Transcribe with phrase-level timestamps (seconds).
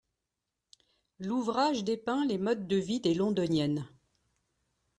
[1.19, 3.87] L'ouvrage dépeint les modes de vie des Londoniennes.